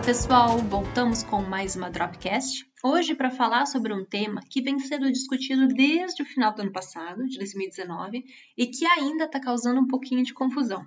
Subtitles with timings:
[0.00, 2.68] pessoal, voltamos com mais uma Dropcast.
[2.82, 6.72] Hoje para falar sobre um tema que vem sendo discutido desde o final do ano
[6.72, 8.24] passado, de 2019,
[8.58, 10.84] e que ainda está causando um pouquinho de confusão.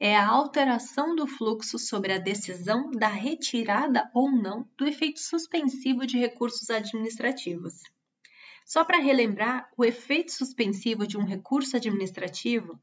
[0.00, 6.04] É a alteração do fluxo sobre a decisão da retirada ou não do efeito suspensivo
[6.04, 7.74] de recursos administrativos.
[8.66, 12.78] Só para relembrar, o efeito suspensivo de um recurso administrativo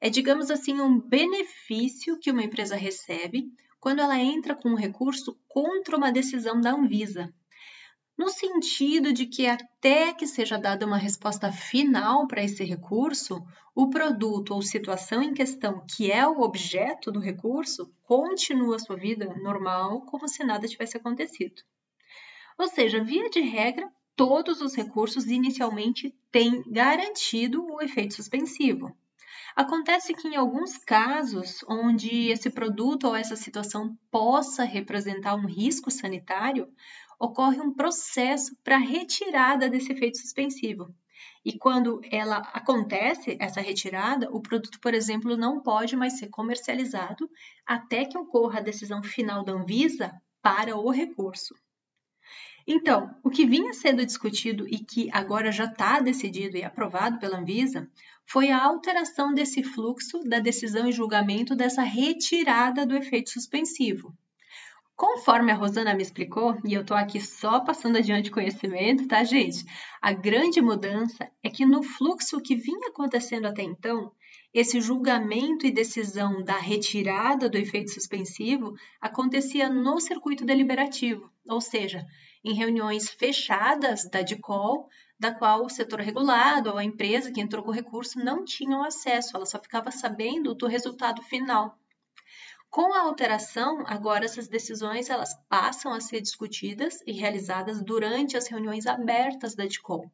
[0.00, 3.50] é, digamos assim, um benefício que uma empresa recebe
[3.80, 7.32] quando ela entra com um recurso contra uma decisão da Anvisa,
[8.18, 13.40] no sentido de que até que seja dada uma resposta final para esse recurso,
[13.72, 19.32] o produto ou situação em questão, que é o objeto do recurso, continua sua vida
[19.36, 21.62] normal, como se nada tivesse acontecido.
[22.58, 28.92] Ou seja, via de regra, todos os recursos inicialmente têm garantido o efeito suspensivo.
[29.58, 35.90] Acontece que em alguns casos onde esse produto ou essa situação possa representar um risco
[35.90, 36.72] sanitário,
[37.18, 40.94] ocorre um processo para retirada desse efeito suspensivo.
[41.44, 47.28] E quando ela acontece, essa retirada, o produto, por exemplo, não pode mais ser comercializado
[47.66, 51.52] até que ocorra a decisão final da Anvisa para o recurso.
[52.70, 57.38] Então, o que vinha sendo discutido e que agora já está decidido e aprovado pela
[57.38, 57.88] Anvisa
[58.26, 64.14] foi a alteração desse fluxo da decisão e julgamento dessa retirada do efeito suspensivo.
[64.98, 69.64] Conforme a Rosana me explicou, e eu estou aqui só passando adiante conhecimento, tá, gente?
[70.02, 74.10] A grande mudança é que no fluxo que vinha acontecendo até então,
[74.52, 82.04] esse julgamento e decisão da retirada do efeito suspensivo acontecia no circuito deliberativo, ou seja,
[82.44, 87.62] em reuniões fechadas da DICOL, da qual o setor regulado ou a empresa que entrou
[87.62, 91.78] com o recurso não tinham acesso, ela só ficava sabendo do resultado final.
[92.70, 98.46] Com a alteração, agora essas decisões elas passam a ser discutidas e realizadas durante as
[98.46, 100.10] reuniões abertas da DICOL,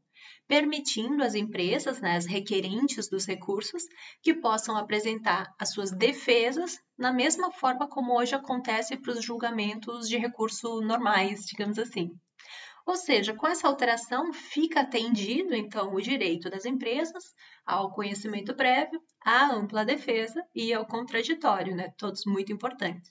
[0.47, 3.83] permitindo às empresas, né, as requerentes dos recursos,
[4.23, 10.09] que possam apresentar as suas defesas na mesma forma como hoje acontece para os julgamentos
[10.09, 12.11] de recurso normais, digamos assim.
[12.87, 17.25] Ou seja, com essa alteração fica atendido então o direito das empresas
[17.65, 21.93] ao conhecimento prévio, à ampla defesa e ao contraditório, né?
[21.97, 23.11] Todos muito importantes.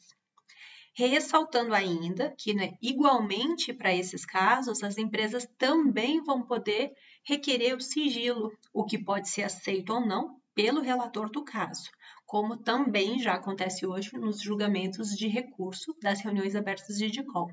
[0.96, 6.92] Ressaltando ainda que, né, igualmente para esses casos, as empresas também vão poder
[7.26, 11.90] requerer o sigilo, o que pode ser aceito ou não pelo relator do caso,
[12.28, 17.50] como também já acontece hoje nos julgamentos de recurso das reuniões abertas de DICOL.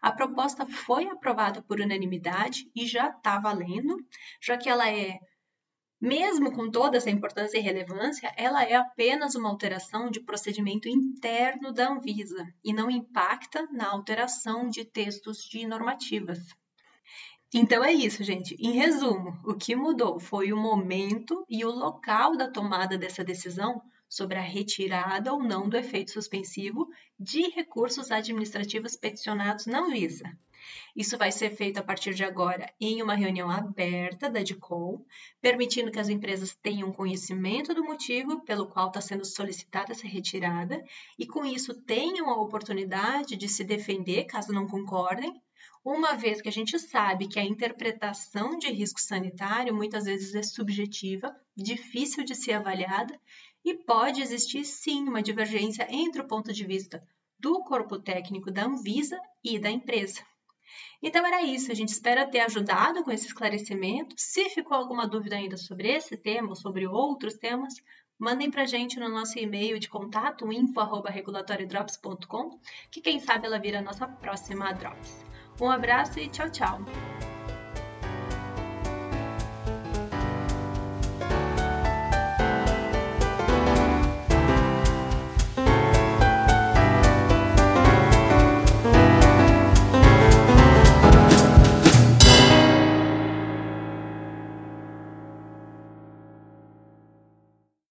[0.00, 3.96] A proposta foi aprovada por unanimidade e já está valendo,
[4.40, 5.18] já que ela é,
[6.00, 11.72] mesmo com toda essa importância e relevância, ela é apenas uma alteração de procedimento interno
[11.72, 16.38] da Anvisa e não impacta na alteração de textos de normativas.
[17.52, 18.54] Então é isso, gente.
[18.58, 23.82] Em resumo, o que mudou foi o momento e o local da tomada dessa decisão
[24.10, 30.36] sobre a retirada ou não do efeito suspensivo de recursos administrativos peticionados na Anvisa.
[30.94, 35.06] Isso vai ser feito a partir de agora em uma reunião aberta da DICOL,
[35.40, 40.84] permitindo que as empresas tenham conhecimento do motivo pelo qual está sendo solicitada essa retirada
[41.18, 45.40] e, com isso, tenham a oportunidade de se defender caso não concordem,
[45.82, 50.42] uma vez que a gente sabe que a interpretação de risco sanitário muitas vezes é
[50.42, 53.18] subjetiva, difícil de ser avaliada
[53.64, 57.02] e pode existir sim uma divergência entre o ponto de vista
[57.38, 60.20] do corpo técnico da Anvisa e da empresa.
[61.02, 64.14] Então era isso, a gente espera ter ajudado com esse esclarecimento.
[64.18, 67.74] Se ficou alguma dúvida ainda sobre esse tema ou sobre outros temas,
[68.18, 73.78] mandem para a gente no nosso e-mail de contato info@regulatoriodrops.com, que quem sabe ela vira
[73.78, 75.24] a nossa próxima Drops.
[75.58, 77.39] Um abraço e tchau, tchau!